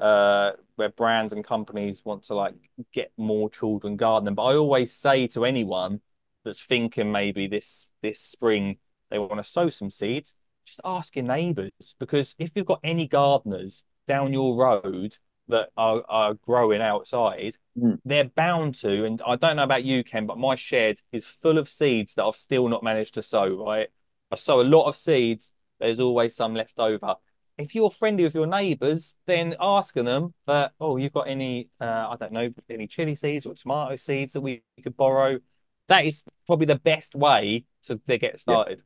uh 0.00 0.52
where 0.76 0.90
brands 0.90 1.32
and 1.32 1.42
companies 1.42 2.04
want 2.04 2.22
to 2.22 2.34
like 2.34 2.54
get 2.92 3.12
more 3.16 3.50
children 3.50 3.96
gardening. 3.96 4.34
But 4.34 4.44
I 4.44 4.54
always 4.56 4.92
say 4.92 5.26
to 5.28 5.44
anyone 5.44 6.00
that's 6.44 6.62
thinking 6.62 7.10
maybe 7.10 7.46
this 7.46 7.88
this 8.02 8.20
spring 8.20 8.78
they 9.10 9.18
want 9.18 9.38
to 9.38 9.44
sow 9.44 9.70
some 9.70 9.90
seeds, 9.90 10.34
just 10.66 10.80
ask 10.84 11.16
your 11.16 11.24
neighbours 11.24 11.94
because 11.98 12.34
if 12.38 12.52
you've 12.54 12.66
got 12.66 12.80
any 12.84 13.06
gardeners 13.06 13.84
down 14.06 14.32
your 14.32 14.56
road 14.56 15.16
that 15.48 15.70
are, 15.78 16.02
are 16.08 16.34
growing 16.34 16.82
outside, 16.82 17.54
mm. 17.76 17.98
they're 18.04 18.24
bound 18.24 18.74
to. 18.74 19.06
And 19.06 19.22
I 19.26 19.36
don't 19.36 19.56
know 19.56 19.62
about 19.62 19.84
you, 19.84 20.04
Ken, 20.04 20.26
but 20.26 20.36
my 20.38 20.54
shed 20.54 20.98
is 21.10 21.24
full 21.24 21.56
of 21.56 21.68
seeds 21.70 22.14
that 22.14 22.24
I've 22.24 22.36
still 22.36 22.68
not 22.68 22.82
managed 22.82 23.14
to 23.14 23.22
sow. 23.22 23.64
Right, 23.64 23.88
I 24.30 24.36
sow 24.36 24.60
a 24.60 24.62
lot 24.62 24.84
of 24.84 24.94
seeds 24.94 25.54
there's 25.78 26.00
always 26.00 26.34
some 26.34 26.54
left 26.54 26.78
over. 26.78 27.14
If 27.56 27.74
you're 27.74 27.90
friendly 27.90 28.24
with 28.24 28.34
your 28.34 28.46
neighbours, 28.46 29.16
then 29.26 29.56
asking 29.60 30.04
them 30.04 30.32
that, 30.46 30.72
oh, 30.80 30.96
you've 30.96 31.12
got 31.12 31.28
any, 31.28 31.70
uh, 31.80 32.08
I 32.10 32.16
don't 32.18 32.32
know, 32.32 32.50
any 32.70 32.86
chili 32.86 33.16
seeds 33.16 33.46
or 33.46 33.54
tomato 33.54 33.96
seeds 33.96 34.32
that 34.34 34.40
we 34.40 34.62
could 34.82 34.96
borrow, 34.96 35.40
that 35.88 36.04
is 36.04 36.22
probably 36.46 36.66
the 36.66 36.78
best 36.78 37.14
way 37.14 37.64
to, 37.84 38.00
to 38.06 38.18
get 38.18 38.38
started. 38.38 38.82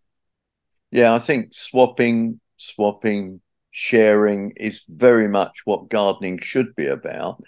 Yeah. 0.91 1.03
yeah, 1.03 1.15
I 1.15 1.19
think 1.19 1.55
swapping, 1.55 2.41
swapping, 2.57 3.41
sharing 3.73 4.53
is 4.57 4.85
very 4.89 5.29
much 5.29 5.63
what 5.65 5.89
gardening 5.91 6.39
should 6.39 6.75
be 6.75 6.87
about. 6.87 7.43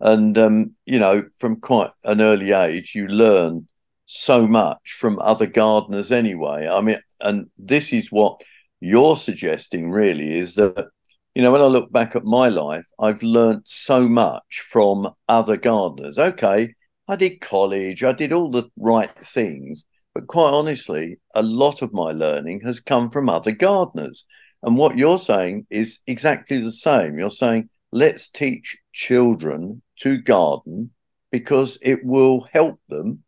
And, 0.00 0.38
um, 0.38 0.74
you 0.86 1.00
know, 1.00 1.24
from 1.38 1.60
quite 1.60 1.90
an 2.04 2.20
early 2.20 2.52
age, 2.52 2.92
you 2.94 3.08
learn 3.08 3.66
so 4.06 4.46
much 4.46 4.96
from 4.98 5.18
other 5.18 5.46
gardeners 5.46 6.12
anyway. 6.12 6.68
I 6.68 6.80
mean, 6.80 7.00
and 7.20 7.50
this 7.58 7.92
is 7.92 8.12
what 8.12 8.40
you're 8.80 9.16
suggesting 9.16 9.90
really 9.90 10.38
is 10.38 10.54
that, 10.54 10.88
you 11.34 11.42
know, 11.42 11.52
when 11.52 11.60
I 11.60 11.66
look 11.66 11.92
back 11.92 12.16
at 12.16 12.24
my 12.24 12.48
life, 12.48 12.84
I've 12.98 13.22
learned 13.22 13.62
so 13.64 14.08
much 14.08 14.64
from 14.68 15.10
other 15.28 15.56
gardeners. 15.56 16.18
Okay, 16.18 16.74
I 17.06 17.16
did 17.16 17.40
college, 17.40 18.02
I 18.04 18.12
did 18.12 18.32
all 18.32 18.50
the 18.50 18.68
right 18.76 19.10
things, 19.24 19.86
but 20.14 20.26
quite 20.26 20.50
honestly, 20.50 21.18
a 21.34 21.42
lot 21.42 21.82
of 21.82 21.92
my 21.92 22.12
learning 22.12 22.60
has 22.64 22.80
come 22.80 23.10
from 23.10 23.28
other 23.28 23.52
gardeners. 23.52 24.26
And 24.62 24.76
what 24.76 24.98
you're 24.98 25.18
saying 25.18 25.66
is 25.70 26.00
exactly 26.06 26.60
the 26.60 26.72
same. 26.72 27.18
You're 27.18 27.30
saying, 27.30 27.70
let's 27.92 28.28
teach 28.28 28.76
children 28.92 29.82
to 30.00 30.18
garden 30.18 30.90
because 31.30 31.78
it 31.82 32.04
will 32.04 32.48
help 32.52 32.80
them, 32.88 33.22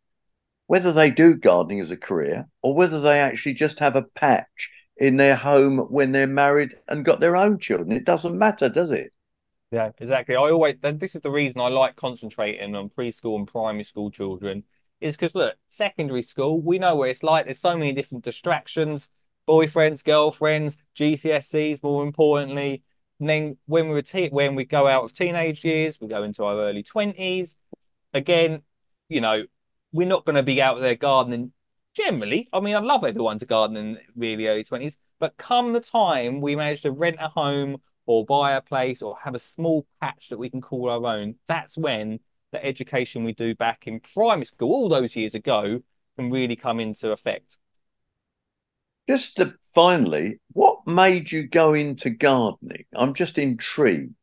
whether 0.67 0.91
they 0.91 1.11
do 1.11 1.35
gardening 1.35 1.79
as 1.79 1.91
a 1.91 1.97
career 1.97 2.47
or 2.61 2.75
whether 2.75 2.99
they 2.99 3.19
actually 3.19 3.53
just 3.53 3.79
have 3.79 3.95
a 3.95 4.03
patch 4.03 4.69
in 5.01 5.17
their 5.17 5.35
home 5.35 5.79
when 5.89 6.13
they're 6.13 6.27
married 6.27 6.75
and 6.87 7.03
got 7.03 7.19
their 7.19 7.35
own 7.35 7.59
children. 7.59 7.91
It 7.91 8.05
doesn't 8.05 8.37
matter, 8.37 8.69
does 8.69 8.91
it? 8.91 9.11
Yeah, 9.71 9.91
exactly. 9.99 10.35
I 10.35 10.39
always, 10.39 10.75
this 10.81 11.15
is 11.15 11.21
the 11.21 11.31
reason 11.31 11.59
I 11.59 11.67
like 11.67 11.95
concentrating 11.95 12.75
on 12.75 12.89
preschool 12.89 13.37
and 13.37 13.47
primary 13.47 13.83
school 13.83 14.11
children, 14.11 14.63
is 14.99 15.17
because 15.17 15.35
look, 15.35 15.55
secondary 15.67 16.21
school, 16.21 16.61
we 16.61 16.79
know 16.79 16.95
what 16.95 17.09
it's 17.09 17.23
like. 17.23 17.45
There's 17.45 17.59
so 17.59 17.77
many 17.77 17.93
different 17.93 18.23
distractions 18.23 19.09
boyfriends, 19.47 20.03
girlfriends, 20.03 20.77
GCSEs, 20.95 21.83
more 21.83 22.03
importantly. 22.03 22.83
And 23.19 23.29
then 23.29 23.57
when 23.65 23.89
we 23.89 24.01
te- 24.01 24.29
when 24.29 24.55
we 24.55 24.65
go 24.65 24.87
out 24.87 25.03
of 25.03 25.13
teenage 25.13 25.63
years, 25.63 25.99
we 25.99 26.07
go 26.07 26.23
into 26.23 26.43
our 26.43 26.57
early 26.57 26.83
twenties. 26.83 27.57
Again, 28.13 28.61
you 29.09 29.21
know, 29.21 29.43
we're 29.91 30.07
not 30.07 30.25
going 30.25 30.35
to 30.35 30.43
be 30.43 30.61
out 30.61 30.79
there 30.79 30.95
gardening. 30.95 31.53
Generally, 31.95 32.47
I 32.53 32.59
mean, 32.61 32.75
I 32.75 32.79
love 32.79 33.03
everyone 33.03 33.37
to 33.39 33.45
garden 33.45 33.75
in 33.77 33.99
really 34.15 34.47
early 34.47 34.63
twenties, 34.63 34.97
but 35.19 35.37
come 35.37 35.73
the 35.73 35.81
time 35.81 36.39
we 36.39 36.55
manage 36.55 36.81
to 36.83 36.91
rent 36.91 37.17
a 37.19 37.27
home 37.27 37.81
or 38.05 38.25
buy 38.25 38.53
a 38.53 38.61
place 38.61 39.01
or 39.01 39.17
have 39.23 39.35
a 39.35 39.39
small 39.39 39.85
patch 39.99 40.29
that 40.29 40.37
we 40.37 40.49
can 40.49 40.61
call 40.61 40.89
our 40.89 41.05
own, 41.05 41.35
that's 41.47 41.77
when 41.77 42.19
the 42.51 42.63
education 42.65 43.23
we 43.23 43.33
do 43.33 43.55
back 43.55 43.87
in 43.87 43.99
primary 43.99 44.45
school 44.45 44.71
all 44.71 44.89
those 44.89 45.15
years 45.15 45.35
ago 45.35 45.81
can 46.17 46.29
really 46.29 46.55
come 46.55 46.79
into 46.79 47.11
effect. 47.11 47.57
Just 49.07 49.37
to, 49.37 49.55
finally, 49.73 50.39
what 50.53 50.87
made 50.87 51.31
you 51.31 51.47
go 51.47 51.73
into 51.73 52.09
gardening? 52.09 52.85
I'm 52.93 53.13
just 53.13 53.37
intrigued. 53.37 54.15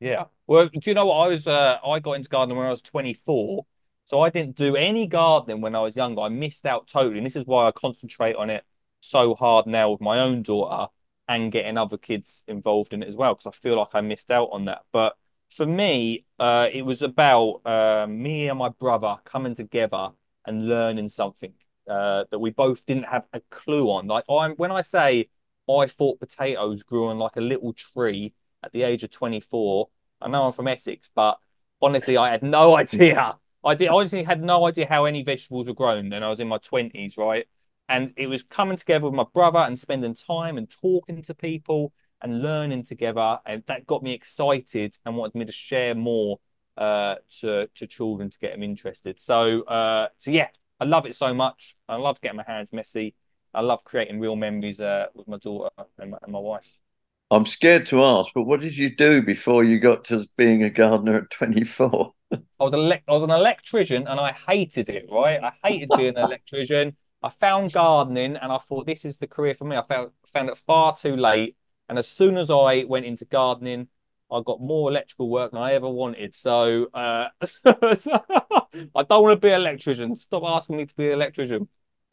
Yeah. 0.00 0.24
Well, 0.46 0.68
do 0.68 0.90
you 0.90 0.94
know 0.94 1.06
what? 1.06 1.16
I 1.16 1.28
was 1.28 1.46
uh, 1.46 1.78
I 1.84 1.98
got 1.98 2.12
into 2.12 2.28
gardening 2.28 2.56
when 2.56 2.66
I 2.66 2.70
was 2.70 2.82
24. 2.82 3.66
So 4.08 4.22
I 4.22 4.30
didn't 4.30 4.56
do 4.56 4.74
any 4.74 5.06
gardening 5.06 5.60
when 5.60 5.74
I 5.74 5.82
was 5.82 5.94
younger. 5.94 6.22
I 6.22 6.30
missed 6.30 6.64
out 6.64 6.86
totally. 6.86 7.18
And 7.18 7.26
this 7.26 7.36
is 7.36 7.44
why 7.44 7.66
I 7.66 7.72
concentrate 7.72 8.36
on 8.36 8.48
it 8.48 8.64
so 9.00 9.34
hard 9.34 9.66
now 9.66 9.90
with 9.90 10.00
my 10.00 10.18
own 10.18 10.40
daughter 10.40 10.90
and 11.28 11.52
getting 11.52 11.76
other 11.76 11.98
kids 11.98 12.42
involved 12.48 12.94
in 12.94 13.02
it 13.02 13.08
as 13.10 13.16
well, 13.16 13.34
because 13.34 13.48
I 13.48 13.50
feel 13.50 13.76
like 13.76 13.90
I 13.92 14.00
missed 14.00 14.30
out 14.30 14.48
on 14.50 14.64
that. 14.64 14.80
But 14.92 15.14
for 15.50 15.66
me, 15.66 16.24
uh, 16.38 16.68
it 16.72 16.86
was 16.86 17.02
about 17.02 17.60
uh, 17.66 18.06
me 18.08 18.48
and 18.48 18.58
my 18.58 18.70
brother 18.70 19.16
coming 19.24 19.54
together 19.54 20.12
and 20.46 20.68
learning 20.68 21.10
something 21.10 21.52
uh, 21.86 22.24
that 22.30 22.38
we 22.38 22.48
both 22.48 22.86
didn't 22.86 23.08
have 23.08 23.28
a 23.34 23.40
clue 23.50 23.90
on. 23.90 24.06
Like 24.06 24.24
I'm 24.30 24.52
when 24.52 24.72
I 24.72 24.80
say 24.80 25.28
I 25.68 25.84
thought 25.84 26.18
potatoes 26.18 26.82
grew 26.82 27.08
on 27.08 27.18
like 27.18 27.36
a 27.36 27.42
little 27.42 27.74
tree 27.74 28.32
at 28.64 28.72
the 28.72 28.84
age 28.84 29.02
of 29.02 29.10
24. 29.10 29.90
I 30.22 30.28
know 30.28 30.46
I'm 30.46 30.52
from 30.52 30.68
Essex, 30.68 31.10
but 31.14 31.38
honestly, 31.82 32.16
I 32.16 32.30
had 32.30 32.42
no 32.42 32.74
idea. 32.78 33.36
I 33.68 33.74
did 33.74 33.88
honestly 33.88 34.22
had 34.22 34.42
no 34.42 34.66
idea 34.66 34.86
how 34.88 35.04
any 35.04 35.22
vegetables 35.22 35.68
were 35.68 35.74
grown, 35.74 36.12
and 36.12 36.24
I 36.24 36.30
was 36.30 36.40
in 36.40 36.48
my 36.48 36.56
20s, 36.58 37.18
right? 37.18 37.46
And 37.88 38.14
it 38.16 38.26
was 38.26 38.42
coming 38.42 38.78
together 38.78 39.04
with 39.04 39.14
my 39.14 39.26
brother 39.34 39.58
and 39.58 39.78
spending 39.78 40.14
time 40.14 40.56
and 40.56 40.70
talking 40.70 41.20
to 41.22 41.34
people 41.34 41.92
and 42.22 42.42
learning 42.42 42.84
together, 42.84 43.38
and 43.44 43.62
that 43.66 43.86
got 43.86 44.02
me 44.02 44.12
excited 44.14 44.96
and 45.04 45.16
wanted 45.16 45.38
me 45.38 45.44
to 45.44 45.52
share 45.52 45.94
more 45.94 46.40
uh, 46.78 47.16
to 47.40 47.68
to 47.74 47.86
children 47.86 48.30
to 48.30 48.38
get 48.38 48.52
them 48.52 48.62
interested. 48.62 49.20
So, 49.20 49.62
uh, 49.64 50.08
so 50.16 50.30
yeah, 50.30 50.48
I 50.80 50.84
love 50.84 51.04
it 51.04 51.14
so 51.14 51.34
much. 51.34 51.76
I 51.88 51.96
love 51.96 52.20
getting 52.22 52.38
my 52.38 52.44
hands 52.46 52.72
messy. 52.72 53.14
I 53.52 53.60
love 53.60 53.84
creating 53.84 54.18
real 54.18 54.36
memories 54.36 54.80
uh, 54.80 55.06
with 55.14 55.28
my 55.28 55.38
daughter 55.38 55.70
and 55.98 56.12
my, 56.12 56.18
and 56.22 56.32
my, 56.32 56.38
wife. 56.38 56.80
I'm 57.30 57.46
scared 57.46 57.86
to 57.88 58.02
ask, 58.02 58.30
but 58.34 58.44
what 58.44 58.60
did 58.60 58.76
you 58.76 58.94
do 58.94 59.22
before 59.22 59.62
you 59.64 59.78
got 59.78 60.04
to 60.06 60.26
being 60.36 60.62
a 60.62 60.70
gardener 60.70 61.16
at 61.16 61.30
24? 61.30 62.14
I 62.60 62.64
was 62.64 62.74
I 62.74 63.12
was 63.12 63.22
an 63.22 63.30
electrician 63.30 64.06
and 64.08 64.18
I 64.18 64.32
hated 64.32 64.88
it. 64.88 65.06
Right, 65.10 65.40
I 65.42 65.52
hated 65.64 65.90
being 65.96 66.16
an 66.16 66.24
electrician. 66.24 66.96
I 67.22 67.30
found 67.30 67.72
gardening 67.72 68.36
and 68.36 68.52
I 68.52 68.58
thought 68.58 68.86
this 68.86 69.04
is 69.04 69.18
the 69.18 69.26
career 69.26 69.54
for 69.54 69.64
me. 69.64 69.76
I 69.76 69.82
found 69.82 70.10
found 70.32 70.48
it 70.48 70.58
far 70.58 70.96
too 70.96 71.16
late, 71.16 71.56
and 71.88 71.98
as 71.98 72.08
soon 72.08 72.36
as 72.36 72.50
I 72.50 72.84
went 72.84 73.06
into 73.06 73.24
gardening, 73.24 73.88
I 74.30 74.42
got 74.44 74.60
more 74.60 74.90
electrical 74.90 75.30
work 75.30 75.52
than 75.52 75.62
I 75.62 75.72
ever 75.72 75.88
wanted. 75.88 76.34
So 76.34 76.88
uh, 76.92 77.28
I 77.64 79.02
don't 79.08 79.22
want 79.22 79.40
to 79.40 79.40
be 79.40 79.50
an 79.50 79.60
electrician. 79.60 80.16
Stop 80.16 80.42
asking 80.44 80.76
me 80.76 80.86
to 80.86 80.94
be 80.96 81.08
an 81.08 81.14
electrician. 81.14 81.68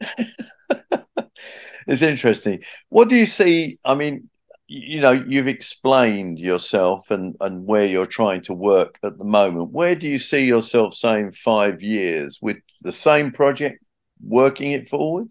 it's 1.86 2.02
interesting. 2.02 2.62
What 2.88 3.08
do 3.08 3.16
you 3.16 3.26
see? 3.26 3.78
I 3.84 3.94
mean, 3.94 4.30
you 4.68 5.00
know, 5.00 5.12
you've 5.12 5.46
explained 5.48 6.38
yourself 6.38 7.10
and, 7.10 7.36
and 7.40 7.66
where 7.66 7.86
you're 7.86 8.06
trying 8.06 8.42
to 8.42 8.54
work 8.54 8.98
at 9.02 9.16
the 9.18 9.24
moment. 9.24 9.70
Where 9.70 9.94
do 9.94 10.08
you 10.08 10.18
see 10.18 10.46
yourself 10.46 10.94
saying 10.94 11.32
five 11.32 11.82
years 11.82 12.38
with 12.42 12.58
the 12.82 12.92
same 12.92 13.30
project, 13.30 13.82
working 14.20 14.72
it 14.72 14.88
forward? 14.88 15.28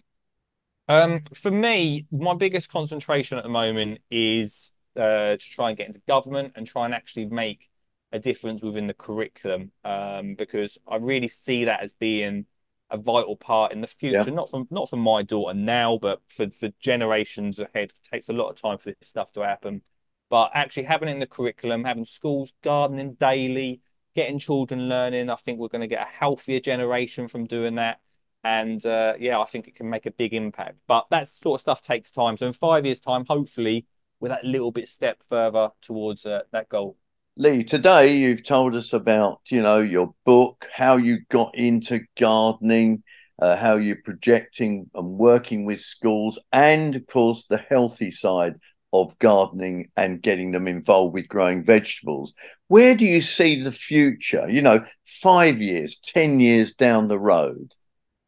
Um, 0.88 1.22
for 1.34 1.52
me, 1.52 2.06
my 2.12 2.36
biggest 2.36 2.70
concentration 2.70 3.38
at 3.38 3.44
the 3.44 3.50
moment 3.50 4.00
is 4.10 4.72
uh, 4.96 5.36
to 5.36 5.38
try 5.38 5.70
and 5.70 5.78
get 5.78 5.88
into 5.88 6.02
government 6.08 6.54
and 6.56 6.66
try 6.66 6.86
and 6.86 6.94
actually 6.94 7.26
make 7.26 7.68
a 8.12 8.20
difference 8.20 8.62
within 8.62 8.88
the 8.88 8.94
curriculum 8.94 9.72
um, 9.84 10.36
because 10.36 10.78
I 10.88 10.98
really 10.98 11.28
see 11.28 11.66
that 11.66 11.82
as 11.82 11.94
being 11.94 12.46
a 12.92 12.98
vital 12.98 13.36
part 13.36 13.72
in 13.72 13.82
the 13.82 13.88
future. 13.88 14.24
Yeah. 14.26 14.34
Not 14.34 14.50
from 14.50 14.68
not 14.70 14.90
from 14.90 15.00
my 15.00 15.22
daughter 15.24 15.54
now, 15.54 15.98
but 15.98 16.22
for 16.28 16.50
for 16.52 16.70
generations 16.80 17.60
ahead. 17.60 17.92
It 17.92 18.00
takes 18.12 18.30
a 18.30 18.34
lot 18.34 18.50
of 18.50 18.62
time 18.62 18.78
for 18.78 18.92
this 18.92 19.10
stuff 19.10 19.32
to 19.34 19.42
happen. 19.42 19.82
But 20.30 20.52
actually 20.54 20.84
having 20.84 21.10
it 21.10 21.14
in 21.14 21.20
the 21.20 21.28
curriculum, 21.28 21.84
having 21.84 22.06
schools 22.06 22.54
gardening 22.64 23.14
daily, 23.14 23.82
getting 24.16 24.40
children 24.40 24.90
learning, 24.90 25.30
I 25.30 25.36
think 25.36 25.60
we're 25.60 25.68
going 25.68 25.82
to 25.82 25.88
get 25.88 26.02
a 26.02 26.10
healthier 26.10 26.60
generation 26.60 27.28
from 27.28 27.46
doing 27.46 27.76
that. 27.76 28.00
And 28.44 28.84
uh, 28.86 29.14
yeah, 29.20 29.40
I 29.40 29.46
think 29.46 29.68
it 29.68 29.76
can 29.76 29.90
make 29.90 30.06
a 30.06 30.12
big 30.12 30.34
impact. 30.34 30.78
But 30.88 31.08
that 31.10 31.30
sort 31.30 31.58
of 31.58 31.62
stuff 31.62 31.82
takes 31.82 32.12
time. 32.12 32.38
So 32.38 32.48
in 32.48 32.54
five 32.54 32.86
years' 32.86 33.00
time, 33.00 33.26
hopefully, 33.28 33.86
with 34.20 34.32
that 34.32 34.44
little 34.44 34.72
bit 34.72 34.88
step 34.88 35.22
further 35.24 35.70
towards 35.82 36.26
uh, 36.26 36.42
that 36.52 36.70
goal. 36.70 36.98
Lee, 37.38 37.66
today 37.66 38.16
you've 38.16 38.46
told 38.46 38.76
us 38.76 38.94
about 38.94 39.42
you 39.48 39.62
know 39.62 39.80
your 39.80 40.14
book, 40.24 40.68
how 40.74 40.96
you 40.96 41.20
got 41.30 41.54
into 41.54 42.00
gardening, 42.18 43.04
uh, 43.40 43.58
how 43.58 43.76
you're 43.76 44.02
projecting 44.06 44.90
and 44.96 45.18
working 45.18 45.66
with 45.66 45.82
schools, 45.82 46.40
and 46.54 46.96
of 46.96 47.06
course 47.08 47.46
the 47.46 47.58
healthy 47.58 48.10
side 48.10 48.56
of 48.94 49.20
gardening 49.20 49.90
and 49.98 50.22
getting 50.22 50.52
them 50.52 50.66
involved 50.66 51.14
with 51.14 51.28
growing 51.28 51.62
vegetables. 51.62 52.34
Where 52.70 52.96
do 52.96 53.04
you 53.04 53.20
see 53.20 53.62
the 53.62 53.72
future? 53.74 54.50
You 54.50 54.62
know, 54.62 54.86
five 55.06 55.60
years, 55.60 55.98
ten 55.98 56.40
years 56.40 56.74
down 56.74 57.10
the 57.10 57.20
road. 57.20 57.74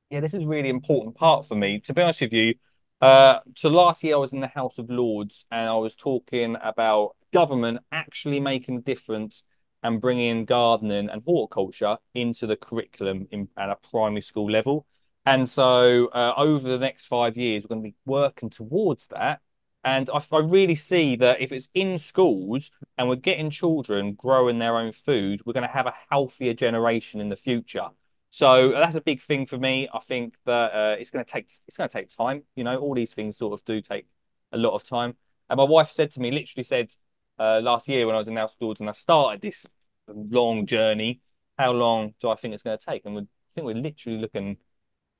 Yeah, 0.09 0.19
this 0.19 0.33
is 0.33 0.45
really 0.45 0.67
important 0.67 1.15
part 1.15 1.45
for 1.45 1.55
me. 1.55 1.79
To 1.79 1.93
be 1.93 2.01
honest 2.01 2.19
with 2.19 2.33
you, 2.33 2.55
uh, 3.01 3.39
so 3.55 3.69
last 3.69 4.03
year 4.03 4.15
I 4.15 4.19
was 4.19 4.33
in 4.33 4.39
the 4.39 4.47
House 4.47 4.77
of 4.77 4.89
Lords 4.89 5.45
and 5.51 5.69
I 5.69 5.75
was 5.75 5.95
talking 5.95 6.57
about 6.61 7.15
government 7.31 7.79
actually 7.91 8.39
making 8.39 8.77
a 8.77 8.81
difference 8.81 9.43
and 9.83 10.01
bringing 10.01 10.45
gardening 10.45 11.09
and 11.09 11.21
horticulture 11.25 11.97
into 12.13 12.47
the 12.47 12.55
curriculum 12.55 13.27
in, 13.31 13.49
at 13.57 13.69
a 13.69 13.75
primary 13.75 14.21
school 14.21 14.49
level. 14.49 14.85
And 15.25 15.47
so 15.47 16.07
uh, 16.07 16.33
over 16.37 16.67
the 16.67 16.79
next 16.79 17.05
five 17.05 17.37
years, 17.37 17.63
we're 17.63 17.75
going 17.75 17.83
to 17.83 17.89
be 17.89 17.95
working 18.05 18.49
towards 18.49 19.07
that. 19.07 19.41
And 19.83 20.09
I, 20.13 20.19
I 20.31 20.39
really 20.39 20.75
see 20.75 21.15
that 21.17 21.41
if 21.41 21.51
it's 21.51 21.69
in 21.73 21.99
schools 21.99 22.71
and 22.97 23.07
we're 23.07 23.15
getting 23.17 23.49
children 23.49 24.13
growing 24.13 24.59
their 24.59 24.77
own 24.77 24.91
food, 24.91 25.41
we're 25.45 25.53
going 25.53 25.67
to 25.67 25.73
have 25.73 25.85
a 25.85 25.93
healthier 26.09 26.53
generation 26.53 27.21
in 27.21 27.29
the 27.29 27.35
future. 27.35 27.87
So 28.37 28.69
that's 28.69 28.95
a 28.95 29.01
big 29.01 29.19
thing 29.19 29.47
for 29.47 29.57
me. 29.57 29.89
I 29.91 29.97
think 29.97 30.35
that 30.45 30.71
uh, 30.71 30.95
it's 30.99 31.09
going 31.09 31.25
to 31.25 31.31
take 31.31 31.49
it's 31.67 31.75
going 31.75 31.89
to 31.89 31.91
take 31.91 32.09
time. 32.09 32.43
You 32.55 32.65
know, 32.65 32.77
all 32.77 32.93
these 32.93 33.15
things 33.15 33.35
sort 33.35 33.59
of 33.59 33.65
do 33.65 33.81
take 33.81 34.05
a 34.51 34.57
lot 34.57 34.75
of 34.75 34.83
time. 34.83 35.15
And 35.49 35.57
my 35.57 35.63
wife 35.63 35.87
said 35.87 36.11
to 36.11 36.19
me, 36.19 36.29
literally 36.29 36.63
said 36.63 36.93
uh, 37.39 37.61
last 37.63 37.89
year 37.89 38.05
when 38.05 38.15
I 38.15 38.19
was 38.19 38.27
in 38.27 38.37
outdoors 38.37 38.79
and 38.79 38.89
I 38.89 38.91
started 38.91 39.41
this 39.41 39.65
long 40.07 40.67
journey, 40.67 41.19
how 41.57 41.71
long 41.71 42.13
do 42.19 42.29
I 42.29 42.35
think 42.35 42.53
it's 42.53 42.61
going 42.61 42.77
to 42.77 42.85
take? 42.85 43.07
And 43.07 43.15
we, 43.15 43.21
I 43.21 43.25
think 43.55 43.65
we're 43.65 43.73
literally 43.73 44.19
looking 44.19 44.57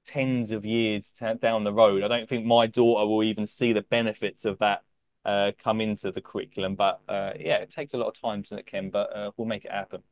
tens 0.06 0.52
of 0.52 0.64
years 0.64 1.12
down 1.40 1.64
the 1.64 1.74
road. 1.74 2.04
I 2.04 2.08
don't 2.08 2.30
think 2.30 2.46
my 2.46 2.68
daughter 2.68 3.08
will 3.08 3.24
even 3.24 3.48
see 3.48 3.74
the 3.74 3.82
benefits 3.82 4.46
of 4.46 4.60
that 4.60 4.84
uh, 5.26 5.54
come 5.58 5.82
into 5.82 6.12
the 6.12 6.22
curriculum. 6.22 6.76
But 6.76 7.02
uh, 7.10 7.34
yeah, 7.40 7.56
it 7.56 7.72
takes 7.72 7.96
a 7.96 7.98
lot 7.98 8.10
of 8.10 8.22
time, 8.22 8.44
to 8.44 8.58
it, 8.58 8.68
Ken? 8.68 8.92
But 8.92 9.12
uh, 9.16 9.32
we'll 9.38 9.48
make 9.48 9.66
it 9.66 9.72
happen. 9.72 10.04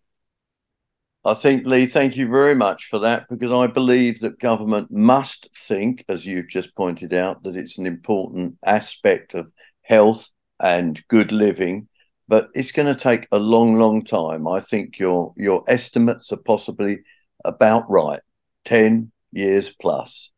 I 1.28 1.34
think, 1.34 1.66
Lee, 1.66 1.88
thank 1.88 2.16
you 2.16 2.28
very 2.28 2.54
much 2.54 2.86
for 2.86 3.00
that 3.00 3.28
because 3.30 3.52
I 3.52 3.66
believe 3.66 4.20
that 4.20 4.40
government 4.40 4.92
must 4.92 5.50
think, 5.58 6.06
as 6.08 6.24
you've 6.24 6.50
just 6.50 6.76
pointed 6.76 7.16
out, 7.16 7.42
that 7.44 7.56
it's 7.56 7.80
an 7.80 7.88
important 7.88 8.58
aspect 8.64 9.34
of 9.34 9.52
health 9.82 10.30
and 10.60 11.04
good 11.08 11.32
living. 11.32 11.88
But 12.28 12.50
it's 12.54 12.72
going 12.72 12.94
to 12.94 13.00
take 13.00 13.28
a 13.32 13.40
long, 13.40 13.76
long 13.76 14.04
time. 14.04 14.48
I 14.48 14.60
think 14.60 15.00
your 15.00 15.34
your 15.36 15.64
estimates 15.68 16.32
are 16.32 16.38
possibly 16.38 17.00
about 17.44 17.90
right, 17.90 18.22
ten 18.64 19.12
years 19.32 19.74
plus. 19.82 20.32